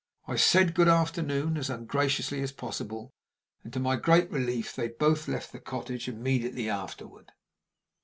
[0.27, 3.13] I said good afternoon as ungraciously as possible,
[3.63, 7.31] and, to my great relief, they both left the cottage immediately afterward.